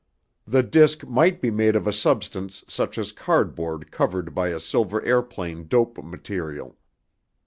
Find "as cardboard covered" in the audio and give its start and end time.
2.97-4.33